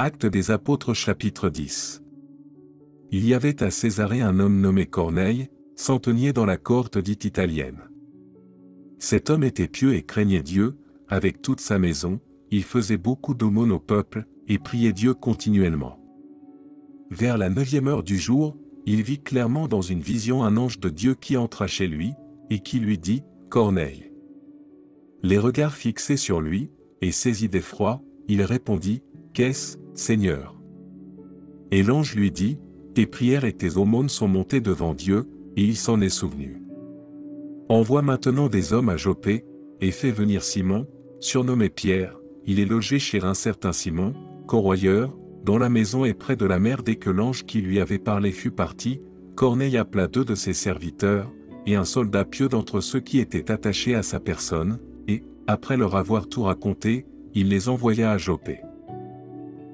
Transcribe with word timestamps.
Acte 0.00 0.26
des 0.26 0.52
Apôtres 0.52 0.94
chapitre 0.94 1.50
10. 1.50 2.04
Il 3.10 3.26
y 3.26 3.34
avait 3.34 3.64
à 3.64 3.72
Césarée 3.72 4.20
un 4.20 4.38
homme 4.38 4.60
nommé 4.60 4.86
Corneille, 4.86 5.48
centenier 5.74 6.32
dans 6.32 6.46
la 6.46 6.56
cohorte 6.56 6.98
dite 6.98 7.24
italienne. 7.24 7.80
Cet 9.00 9.28
homme 9.28 9.42
était 9.42 9.66
pieux 9.66 9.96
et 9.96 10.04
craignait 10.04 10.44
Dieu, 10.44 10.78
avec 11.08 11.42
toute 11.42 11.60
sa 11.60 11.80
maison, 11.80 12.20
il 12.52 12.62
faisait 12.62 12.96
beaucoup 12.96 13.34
d'aumônes 13.34 13.72
au 13.72 13.80
peuple, 13.80 14.26
et 14.46 14.60
priait 14.60 14.92
Dieu 14.92 15.14
continuellement. 15.14 15.98
Vers 17.10 17.36
la 17.36 17.50
neuvième 17.50 17.88
heure 17.88 18.04
du 18.04 18.18
jour, 18.18 18.56
il 18.86 19.02
vit 19.02 19.20
clairement 19.20 19.66
dans 19.66 19.82
une 19.82 20.00
vision 20.00 20.44
un 20.44 20.58
ange 20.58 20.78
de 20.78 20.90
Dieu 20.90 21.16
qui 21.16 21.36
entra 21.36 21.66
chez 21.66 21.88
lui, 21.88 22.12
et 22.50 22.60
qui 22.60 22.78
lui 22.78 22.98
dit, 22.98 23.24
Corneille. 23.48 24.12
Les 25.24 25.38
regards 25.38 25.74
fixés 25.74 26.16
sur 26.16 26.40
lui, 26.40 26.70
et 27.00 27.10
saisi 27.10 27.48
d'effroi, 27.48 28.00
il 28.28 28.42
répondit, 28.42 29.02
Qu'est-ce, 29.32 29.78
Seigneur? 29.94 30.54
Et 31.70 31.82
l'ange 31.82 32.14
lui 32.14 32.30
dit, 32.30 32.58
Tes 32.94 33.06
prières 33.06 33.44
et 33.44 33.52
tes 33.52 33.76
aumônes 33.76 34.08
sont 34.08 34.28
montées 34.28 34.60
devant 34.60 34.94
Dieu, 34.94 35.26
et 35.56 35.62
il 35.62 35.76
s'en 35.76 36.00
est 36.00 36.08
souvenu. 36.08 36.62
Envoie 37.68 38.02
maintenant 38.02 38.48
des 38.48 38.72
hommes 38.72 38.88
à 38.88 38.96
Jopé, 38.96 39.44
et 39.80 39.90
fais 39.90 40.10
venir 40.10 40.42
Simon, 40.42 40.86
surnommé 41.20 41.68
Pierre, 41.68 42.18
il 42.46 42.60
est 42.60 42.64
logé 42.64 42.98
chez 42.98 43.22
un 43.22 43.34
certain 43.34 43.72
Simon, 43.72 44.14
corroyeur, 44.46 45.16
dont 45.44 45.58
la 45.58 45.68
maison 45.68 46.04
est 46.04 46.14
près 46.14 46.36
de 46.36 46.46
la 46.46 46.58
mer 46.58 46.82
dès 46.82 46.96
que 46.96 47.10
l'ange 47.10 47.44
qui 47.44 47.60
lui 47.60 47.78
avait 47.78 47.98
parlé 47.98 48.32
fut 48.32 48.50
parti, 48.50 49.00
Corneille 49.34 49.76
appela 49.76 50.08
deux 50.08 50.24
de 50.24 50.34
ses 50.34 50.54
serviteurs, 50.54 51.30
et 51.66 51.76
un 51.76 51.84
soldat 51.84 52.24
pieux 52.24 52.48
d'entre 52.48 52.80
ceux 52.80 53.00
qui 53.00 53.18
étaient 53.18 53.50
attachés 53.50 53.94
à 53.94 54.02
sa 54.02 54.18
personne, 54.18 54.78
et, 55.06 55.22
après 55.46 55.76
leur 55.76 55.94
avoir 55.94 56.28
tout 56.28 56.42
raconté, 56.42 57.06
il 57.34 57.48
les 57.48 57.68
envoya 57.68 58.10
à 58.10 58.18
Jopé. 58.18 58.60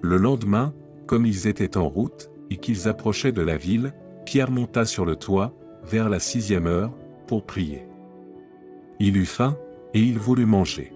Le 0.05 0.19
lendemain, 0.19 0.75
comme 1.07 1.25
ils 1.25 1.47
étaient 1.47 1.79
en 1.79 1.89
route, 1.89 2.31
et 2.51 2.59
qu'ils 2.59 2.89
approchaient 2.89 3.33
de 3.33 3.41
la 3.41 3.57
ville, 3.57 3.95
Pierre 4.27 4.51
monta 4.51 4.85
sur 4.85 5.07
le 5.07 5.17
toit, 5.17 5.55
vers 5.83 6.11
la 6.11 6.19
sixième 6.19 6.67
heure, 6.67 6.93
pour 7.27 7.47
prier. 7.47 7.87
Il 9.01 9.17
eut 9.17 9.25
faim, 9.25 9.57
et 9.95 10.01
il 10.01 10.19
voulut 10.19 10.45
manger. 10.45 10.93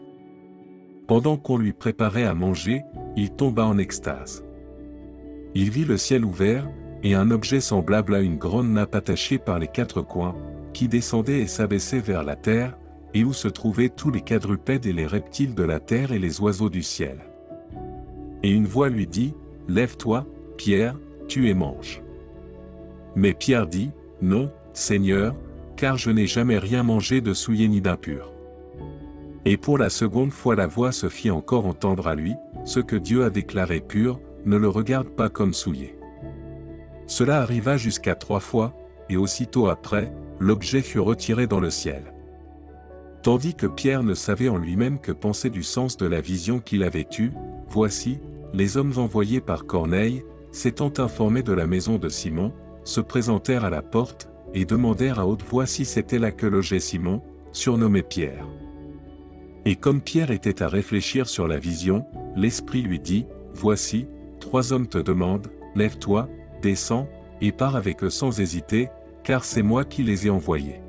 Pendant 1.07 1.39
qu'on 1.39 1.57
lui 1.57 1.73
préparait 1.73 2.27
à 2.27 2.35
manger, 2.35 2.83
il 3.17 3.31
tomba 3.31 3.65
en 3.65 3.79
extase. 3.79 4.45
Il 5.55 5.71
vit 5.71 5.87
le 5.87 5.97
ciel 5.97 6.23
ouvert, 6.23 6.69
et 7.03 7.15
un 7.15 7.31
objet 7.31 7.61
semblable 7.61 8.15
à 8.15 8.21
une 8.21 8.37
grande 8.37 8.69
nappe 8.69 8.95
attachée 8.95 9.39
par 9.39 9.59
les 9.59 9.69
quatre 9.69 10.03
coins, 10.03 10.37
qui 10.75 10.87
descendait 10.87 11.41
et 11.41 11.47
s'abaissait 11.47 12.01
vers 12.01 12.25
la 12.25 12.37
terre, 12.37 12.77
et 13.15 13.25
où 13.25 13.33
se 13.33 13.49
trouvaient 13.49 13.89
tous 13.89 14.11
les 14.11 14.21
quadrupèdes 14.21 14.85
et 14.85 14.93
les 14.93 15.07
reptiles 15.07 15.55
de 15.55 15.65
la 15.65 15.81
terre 15.81 16.13
et 16.13 16.19
les 16.19 16.43
oiseaux 16.43 16.69
du 16.69 16.83
ciel. 16.83 17.28
Et 18.43 18.51
une 18.51 18.67
voix 18.67 18.89
lui 18.89 19.07
dit, 19.07 19.35
Lève-toi, 19.69 20.27
Pierre, 20.57 20.97
tu 21.29 21.49
et 21.49 21.55
mange. 21.55 22.03
Mais 23.17 23.35
Pierre 23.35 23.67
dit, 23.67 23.91
Non, 24.23 24.51
Seigneur, 24.73 25.35
car 25.77 25.97
je 25.97 26.11
n'ai 26.11 26.27
jamais 26.27 26.59
rien 26.59 26.83
mangé 26.83 27.21
de 27.21 27.33
souillé 27.33 27.69
ni 27.69 27.81
d'impur. 27.81 28.33
Et 29.45 29.57
pour 29.57 29.79
la 29.79 29.91
seconde 29.91 30.33
fois 30.33 30.57
la 30.57 30.67
voix 30.67 30.93
se 30.93 31.09
fit 31.09 31.31
encore 31.31 31.67
entendre 31.67 32.07
à 32.07 32.15
lui, 32.15 32.35
ce 32.65 32.81
que 32.81 32.97
Dieu 32.97 33.25
a 33.25 33.31
déclaré 33.31 33.81
pur, 33.81 34.21
ne 34.45 34.57
le 34.57 34.69
regarde 34.69 35.09
pas 35.09 35.29
comme 35.29 35.55
souillé. 35.55 35.99
Cela 37.07 37.41
arriva 37.41 37.77
jusqu'à 37.77 38.15
trois 38.15 38.41
fois, 38.41 38.75
et 39.09 39.17
aussitôt 39.17 39.69
après, 39.69 40.13
l'objet 40.39 40.83
fut 40.83 41.01
retiré 41.01 41.47
dans 41.47 41.61
le 41.61 41.71
ciel. 41.71 42.13
Tandis 43.23 43.55
que 43.55 43.67
Pierre 43.67 44.03
ne 44.03 44.15
savait 44.15 44.49
en 44.49 44.59
lui-même 44.59 45.01
que 45.01 45.13
penser 45.13 45.51
du 45.51 45.63
sens 45.63 45.97
de 45.97 46.07
la 46.07 46.21
vision 46.21 46.61
qu'il 46.61 46.83
avait 46.83 47.09
eue, 47.19 47.33
voici, 47.69 48.19
les 48.55 48.77
hommes 48.77 48.95
envoyés 48.97 49.41
par 49.41 49.67
Corneille, 49.67 50.25
s'étant 50.53 50.93
informés 50.99 51.43
de 51.43 51.53
la 51.53 51.67
maison 51.67 51.99
de 51.99 52.09
Simon, 52.09 52.53
se 52.85 53.01
présentèrent 53.01 53.65
à 53.65 53.71
la 53.71 53.83
porte, 53.83 54.31
et 54.55 54.65
demandèrent 54.65 55.19
à 55.19 55.27
haute 55.27 55.43
voix 55.43 55.67
si 55.67 55.85
c'était 55.85 56.19
là 56.19 56.31
que 56.31 56.47
logeait 56.47 56.81
Simon, 56.81 57.23
surnommé 57.53 58.03
Pierre. 58.03 58.47
Et 59.67 59.77
comme 59.77 60.01
Pierre 60.01 60.31
était 60.31 60.63
à 60.63 60.69
réfléchir 60.69 61.29
sur 61.29 61.49
la 61.49 61.59
vision, 61.59 62.07
l'Esprit 62.35 62.81
lui 62.81 62.99
dit, 62.99 63.27
Voici, 63.53 64.07
trois 64.41 64.73
hommes 64.73 64.87
te 64.87 64.99
demandent, 64.99 65.49
Lève-toi, 65.75 66.29
descends, 66.63 67.09
et 67.41 67.53
pars 67.53 67.77
avec 67.77 68.03
eux 68.03 68.11
sans 68.11 68.41
hésiter, 68.41 68.89
car 69.23 69.45
c'est 69.45 69.63
moi 69.63 69.85
qui 69.85 70.03
les 70.03 70.27
ai 70.27 70.31
envoyés. 70.31 70.81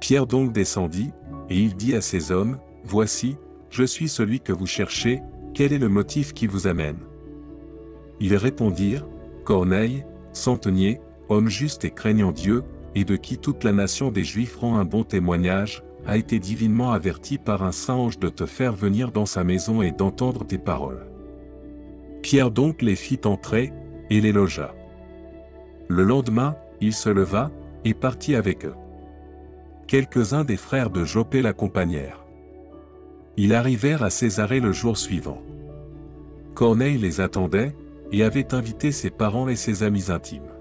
Pierre 0.00 0.26
donc 0.26 0.52
descendit, 0.52 1.10
et 1.50 1.58
il 1.58 1.76
dit 1.76 1.94
à 1.94 2.00
ces 2.00 2.32
hommes, 2.32 2.58
Voici, 2.84 3.36
je 3.70 3.84
suis 3.84 4.08
celui 4.08 4.40
que 4.40 4.52
vous 4.52 4.66
cherchez, 4.66 5.22
quel 5.54 5.72
est 5.72 5.78
le 5.78 5.88
motif 5.88 6.32
qui 6.32 6.46
vous 6.46 6.66
amène? 6.66 6.98
Ils 8.20 8.36
répondirent, 8.36 9.06
Corneille, 9.44 10.04
centenier, 10.32 11.00
homme 11.28 11.48
juste 11.48 11.84
et 11.84 11.90
craignant 11.90 12.32
Dieu, 12.32 12.62
et 12.94 13.04
de 13.04 13.16
qui 13.16 13.38
toute 13.38 13.64
la 13.64 13.72
nation 13.72 14.10
des 14.10 14.24
Juifs 14.24 14.56
rend 14.56 14.76
un 14.76 14.84
bon 14.84 15.04
témoignage, 15.04 15.82
a 16.06 16.16
été 16.16 16.38
divinement 16.38 16.92
averti 16.92 17.38
par 17.38 17.62
un 17.62 17.72
saint 17.72 17.94
ange 17.94 18.18
de 18.18 18.28
te 18.28 18.46
faire 18.46 18.74
venir 18.74 19.10
dans 19.10 19.26
sa 19.26 19.42
maison 19.42 19.82
et 19.82 19.90
d'entendre 19.90 20.46
tes 20.46 20.58
paroles. 20.58 21.06
Pierre 22.22 22.50
donc 22.50 22.82
les 22.82 22.96
fit 22.96 23.20
entrer, 23.24 23.72
et 24.10 24.20
les 24.20 24.32
logea. 24.32 24.74
Le 25.88 26.04
lendemain, 26.04 26.56
il 26.80 26.92
se 26.92 27.08
leva, 27.08 27.50
et 27.84 27.94
partit 27.94 28.34
avec 28.34 28.64
eux. 28.64 28.74
Quelques-uns 29.86 30.44
des 30.44 30.56
frères 30.56 30.90
de 30.90 31.04
Jopé 31.04 31.42
l'accompagnèrent. 31.42 32.24
Ils 33.36 33.54
arrivèrent 33.54 34.02
à 34.02 34.10
Césarée 34.10 34.60
le 34.60 34.72
jour 34.72 34.96
suivant. 34.96 35.42
Corneille 36.54 36.98
les 36.98 37.20
attendait, 37.20 37.74
et 38.12 38.22
avait 38.22 38.54
invité 38.54 38.92
ses 38.92 39.10
parents 39.10 39.48
et 39.48 39.56
ses 39.56 39.82
amis 39.82 40.10
intimes. 40.10 40.52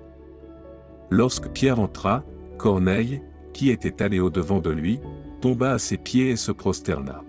Lorsque 1.11 1.49
Pierre 1.49 1.79
entra, 1.79 2.23
Corneille, 2.57 3.21
qui 3.53 3.69
était 3.69 4.01
allé 4.01 4.19
au-devant 4.19 4.59
de 4.59 4.71
lui, 4.71 4.99
tomba 5.39 5.73
à 5.73 5.77
ses 5.77 5.97
pieds 5.97 6.31
et 6.31 6.35
se 6.35 6.51
prosterna. 6.51 7.21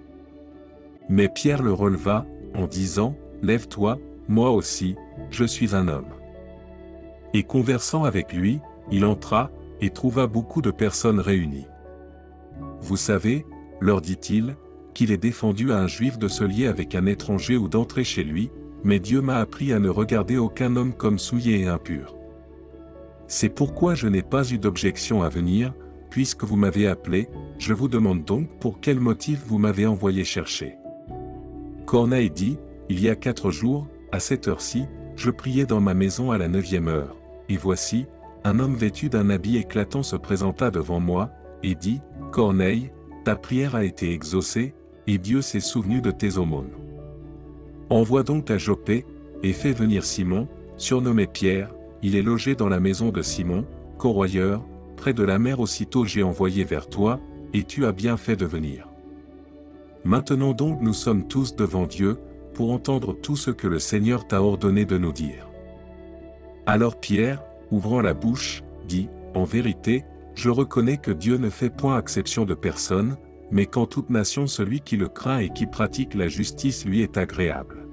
Mais 1.11 1.28
Pierre 1.28 1.62
le 1.62 1.72
releva, 1.72 2.25
en 2.55 2.66
disant, 2.66 3.16
Lève-toi, 3.43 3.99
moi 4.28 4.50
aussi, 4.50 4.97
je 5.31 5.44
suis 5.44 5.75
un 5.75 5.88
homme. 5.88 6.15
Et 7.34 7.43
conversant 7.43 8.05
avec 8.05 8.32
lui, 8.32 8.61
il 8.91 9.05
entra, 9.05 9.50
et 9.82 9.91
trouva 9.91 10.26
beaucoup 10.26 10.62
de 10.62 10.71
personnes 10.71 11.21
réunies. 11.21 11.66
Vous 12.84 12.99
savez, 12.99 13.47
leur 13.81 14.03
dit-il, 14.03 14.56
qu'il 14.93 15.11
est 15.11 15.17
défendu 15.17 15.72
à 15.72 15.78
un 15.78 15.87
juif 15.87 16.19
de 16.19 16.28
se 16.28 16.45
lier 16.45 16.67
avec 16.67 16.95
un 16.95 17.06
étranger 17.06 17.56
ou 17.56 17.67
d'entrer 17.67 18.05
chez 18.05 18.22
lui, 18.22 18.50
mais 18.84 19.00
Dieu 19.00 19.22
m'a 19.22 19.39
appris 19.39 19.72
à 19.72 19.78
ne 19.78 19.89
regarder 19.89 20.37
aucun 20.37 20.77
homme 20.77 20.93
comme 20.93 21.19
souillé 21.19 21.61
et 21.61 21.67
impur. 21.67 22.15
C'est 23.27 23.49
pourquoi 23.49 23.94
je 23.94 24.06
n'ai 24.06 24.21
pas 24.23 24.50
eu 24.50 24.59
d'objection 24.59 25.23
à 25.23 25.31
venir, 25.31 25.73
puisque 26.11 26.44
vous 26.44 26.56
m'avez 26.56 26.87
appelé, 26.87 27.31
je 27.59 27.73
vous 27.73 27.89
demande 27.89 28.23
donc 28.23 28.50
pour 28.61 28.81
quel 28.81 29.00
motif 29.00 29.43
vous 29.47 29.56
m'avez 29.59 29.87
envoyé 29.87 30.23
chercher. 30.23 30.77
Corneille 31.87 32.31
dit, 32.31 32.59
Il 32.91 33.00
y 33.00 33.09
a 33.09 33.17
quatre 33.17 33.50
jours, 33.50 33.89
à 34.12 34.21
cette 34.21 34.47
heure-ci, 34.47 34.84
je 35.17 35.31
priais 35.31 35.65
dans 35.65 35.81
ma 35.81 35.94
maison 35.94 36.33
à 36.33 36.37
la 36.37 36.49
neuvième 36.49 36.89
heure, 36.89 37.17
et 37.49 37.56
voici, 37.56 38.05
un 38.44 38.59
homme 38.59 38.77
vêtu 38.77 39.09
d'un 39.09 39.31
habit 39.31 39.56
éclatant 39.56 40.03
se 40.03 40.17
présenta 40.17 40.71
devant 40.71 41.00
moi, 41.00 41.31
et 41.62 41.75
dit, 41.75 42.03
Corneille, 42.34 42.91
ta 43.25 43.37
prière 43.37 43.77
a 43.77 43.84
été 43.84 44.11
exaucée, 44.11 44.75
et 45.06 45.19
Dieu 45.19 45.41
s'est 45.41 45.61
souvenu 45.61 46.00
de 46.00 46.11
tes 46.11 46.37
aumônes. 46.37 46.72
Envoie 47.91 48.25
donc 48.25 48.50
à 48.50 48.59
Jopé, 48.59 49.06
et 49.45 49.53
fais 49.53 49.71
venir 49.71 50.05
Simon, 50.05 50.49
surnommé 50.77 51.28
Pierre, 51.28 51.73
il 52.03 52.17
est 52.17 52.23
logé 52.23 52.56
dans 52.56 52.69
la 52.69 52.81
maison 52.81 53.11
de 53.11 53.23
Simon, 53.23 53.65
corroyeur, 53.99 54.65
près 54.97 55.12
de 55.12 55.23
la 55.23 55.39
mer 55.39 55.61
aussitôt 55.61 56.06
j'ai 56.06 56.25
envoyé 56.25 56.65
vers 56.65 56.89
toi, 56.89 57.21
et 57.53 57.62
tu 57.62 57.87
as 57.87 57.93
bien 57.93 58.17
fait 58.17 58.34
de 58.34 58.47
venir. 58.47 58.89
Maintenant 60.03 60.55
donc 60.55 60.83
nous 60.83 60.93
sommes 60.93 61.28
tous 61.28 61.55
devant 61.55 61.87
Dieu, 61.87 62.19
pour 62.53 62.73
entendre 62.73 63.12
tout 63.12 63.37
ce 63.37 63.53
que 63.53 63.69
le 63.69 63.78
Seigneur 63.78 64.27
t'a 64.27 64.43
ordonné 64.43 64.84
de 64.84 64.99
nous 64.99 65.12
dire. 65.12 65.49
Alors 66.67 66.99
Pierre, 66.99 67.44
ouvrant 67.70 68.00
la 68.00 68.12
bouche, 68.12 68.64
dit, 68.88 69.09
En 69.35 69.44
vérité, 69.44 70.05
je 70.35 70.51
reconnais 70.51 70.97
que 70.97 71.11
Dieu 71.11 71.37
ne 71.37 71.51
fait 71.51 71.71
point 71.71 71.99
exception 71.99 72.45
de 72.45 72.55
personne, 72.55 73.17
mais 73.51 73.67
qu'en 73.67 73.87
toute 73.87 74.11
nation 74.11 74.47
celui 74.47 74.81
qui 74.81 74.97
le 74.97 75.09
craint 75.09 75.39
et 75.39 75.51
qui 75.51 75.67
pratique 75.67 76.15
la 76.15 76.29
justice 76.29 76.85
lui 76.85 77.03
est 77.03 77.17
agréable. 77.17 77.87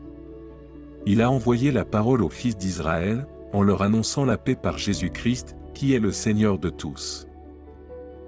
Il 1.06 1.22
a 1.22 1.32
envoyé 1.32 1.72
la 1.72 1.86
parole 1.86 2.22
aux 2.22 2.30
fils 2.30 2.58
d'Israël, 2.58 3.28
en 3.54 3.64
leur 3.64 3.82
annonçant 3.82 4.26
la 4.26 4.38
paix 4.38 4.56
par 4.56 4.78
Jésus-Christ, 4.78 5.56
qui 5.74 5.94
est 5.94 6.00
le 6.00 6.12
Seigneur 6.12 6.58
de 6.58 6.70
tous. 6.70 7.28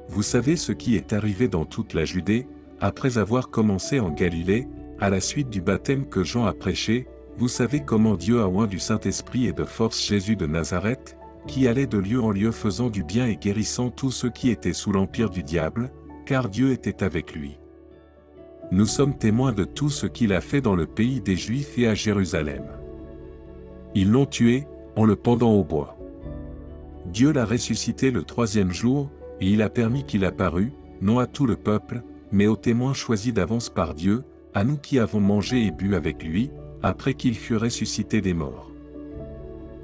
Vous 0.10 0.24
savez 0.24 0.56
ce 0.56 0.72
qui 0.72 0.96
est 0.96 1.14
arrivé 1.14 1.48
dans 1.48 1.66
toute 1.66 1.94
la 1.94 2.06
Judée, 2.06 2.48
après 2.82 3.18
avoir 3.18 3.50
commencé 3.50 4.00
en 4.00 4.10
Galilée, 4.10 4.68
à 5.00 5.10
la 5.10 5.22
suite 5.22 5.50
du 5.50 5.62
baptême 5.62 6.06
que 6.08 6.24
Jean 6.24 6.46
a 6.46 6.54
prêché, 6.54 7.08
vous 7.38 7.48
savez 7.48 7.80
comment 7.80 8.16
Dieu 8.16 8.42
a 8.42 8.48
oint 8.48 8.68
du 8.68 8.80
Saint-Esprit 8.80 9.48
et 9.48 9.54
de 9.54 9.64
force 9.64 10.06
Jésus 10.06 10.36
de 10.36 10.46
Nazareth, 10.46 11.18
qui 11.48 11.68
allait 11.68 11.88
de 11.88 11.98
lieu 11.98 12.22
en 12.22 12.32
lieu 12.32 12.52
faisant 12.52 12.90
du 12.90 13.04
bien 13.04 13.28
et 13.28 13.36
guérissant 13.36 13.90
tous 13.90 14.12
ceux 14.12 14.30
qui 14.30 14.50
étaient 14.50 14.74
sous 14.74 14.92
l'empire 14.92 15.30
du 15.30 15.44
diable, 15.44 15.92
car 16.26 16.50
Dieu 16.50 16.72
était 16.72 17.04
avec 17.04 17.34
lui. 17.34 17.60
Nous 18.72 18.86
sommes 18.86 19.18
témoins 19.18 19.52
de 19.52 19.66
tout 19.66 19.90
ce 19.90 20.08
qu'il 20.08 20.34
a 20.34 20.42
fait 20.42 20.62
dans 20.62 20.76
le 20.76 20.86
pays 20.86 21.22
des 21.22 21.36
Juifs 21.36 21.78
et 21.78 21.88
à 21.88 21.94
Jérusalem. 21.94 22.64
Ils 23.94 24.10
l'ont 24.10 24.26
tué, 24.26 24.66
en 24.96 25.06
le 25.06 25.16
pendant 25.16 25.52
au 25.52 25.64
bois. 25.64 25.98
Dieu 27.06 27.32
l'a 27.32 27.46
ressuscité 27.46 28.10
le 28.10 28.24
troisième 28.24 28.72
jour, 28.72 29.12
et 29.42 29.48
il 29.48 29.62
a 29.62 29.70
permis 29.70 30.04
qu'il 30.04 30.26
apparût, 30.26 30.72
non 31.02 31.20
à 31.20 31.28
tout 31.28 31.46
le 31.46 31.56
peuple, 31.56 32.02
mais 32.32 32.48
aux 32.48 32.56
témoins 32.56 32.94
choisis 32.94 33.34
d'avance 33.34 33.70
par 33.70 33.94
Dieu, 33.94 34.24
à 34.54 34.64
nous 34.64 34.78
qui 34.78 35.00
avons 35.00 35.20
mangé 35.20 35.66
et 35.66 35.72
bu 35.72 35.96
avec 35.96 36.24
lui, 36.24 36.50
après 36.82 37.14
qu'il 37.14 37.36
fut 37.36 37.58
ressuscité 37.58 38.22
des 38.22 38.34
morts. 38.34 38.73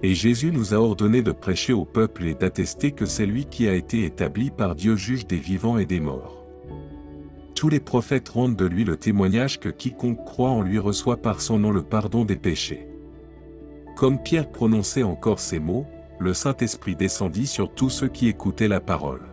Et 0.01 0.15
Jésus 0.15 0.51
nous 0.51 0.73
a 0.73 0.77
ordonné 0.77 1.21
de 1.21 1.33
prêcher 1.33 1.73
au 1.73 1.83
peuple 1.83 2.25
et 2.25 2.33
d'attester 2.33 2.91
que 2.91 3.05
c'est 3.05 3.25
lui 3.25 3.45
qui 3.45 3.67
a 3.67 3.73
été 3.73 4.05
établi 4.05 4.49
par 4.49 4.75
Dieu 4.75 4.95
juge 4.95 5.27
des 5.27 5.37
vivants 5.37 5.77
et 5.77 5.85
des 5.85 5.99
morts. 5.99 6.45
Tous 7.53 7.67
les 7.67 7.81
prophètes 7.81 8.29
rendent 8.29 8.55
de 8.55 8.65
lui 8.65 8.85
le 8.85 8.95
témoignage 8.95 9.59
que 9.59 9.67
quiconque 9.67 10.23
croit 10.23 10.51
en 10.51 10.61
lui 10.61 10.79
reçoit 10.79 11.17
par 11.17 11.41
son 11.41 11.59
nom 11.59 11.71
le 11.71 11.83
pardon 11.83 12.23
des 12.23 12.37
péchés. 12.37 12.87
Comme 13.97 14.23
Pierre 14.23 14.49
prononçait 14.49 15.03
encore 15.03 15.41
ces 15.41 15.59
mots, 15.59 15.85
le 16.19 16.33
Saint-Esprit 16.33 16.95
descendit 16.95 17.47
sur 17.47 17.73
tous 17.73 17.89
ceux 17.89 18.07
qui 18.07 18.29
écoutaient 18.29 18.69
la 18.69 18.79
parole. 18.79 19.23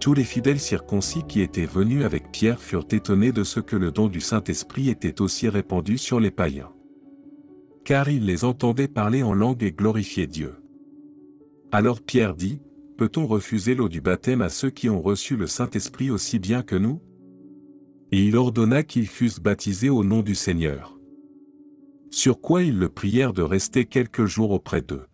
Tous 0.00 0.12
les 0.12 0.24
fidèles 0.24 0.60
circoncis 0.60 1.22
qui 1.26 1.40
étaient 1.40 1.64
venus 1.64 2.04
avec 2.04 2.30
Pierre 2.30 2.60
furent 2.60 2.86
étonnés 2.90 3.32
de 3.32 3.44
ce 3.44 3.60
que 3.60 3.76
le 3.76 3.90
don 3.90 4.08
du 4.08 4.20
Saint-Esprit 4.20 4.90
était 4.90 5.22
aussi 5.22 5.48
répandu 5.48 5.96
sur 5.96 6.20
les 6.20 6.30
païens. 6.30 6.68
Car 7.86 8.08
ils 8.08 8.26
les 8.26 8.44
entendaient 8.44 8.88
parler 8.88 9.22
en 9.22 9.32
langue 9.32 9.62
et 9.62 9.70
glorifier 9.70 10.26
Dieu. 10.26 10.56
Alors 11.70 12.02
Pierre 12.02 12.34
dit, 12.34 12.60
Peut-on 12.98 13.28
refuser 13.28 13.76
l'eau 13.76 13.88
du 13.88 14.00
baptême 14.00 14.42
à 14.42 14.48
ceux 14.48 14.70
qui 14.70 14.88
ont 14.88 15.00
reçu 15.00 15.36
le 15.36 15.46
Saint-Esprit 15.46 16.10
aussi 16.10 16.40
bien 16.40 16.64
que 16.64 16.74
nous? 16.74 17.00
Et 18.10 18.24
il 18.24 18.36
ordonna 18.36 18.82
qu'ils 18.82 19.06
fussent 19.06 19.38
baptisés 19.38 19.88
au 19.88 20.02
nom 20.02 20.22
du 20.22 20.34
Seigneur. 20.34 20.98
Sur 22.10 22.40
quoi 22.40 22.64
ils 22.64 22.76
le 22.76 22.88
prièrent 22.88 23.32
de 23.32 23.42
rester 23.42 23.84
quelques 23.84 24.24
jours 24.24 24.50
auprès 24.50 24.82
d'eux. 24.82 25.04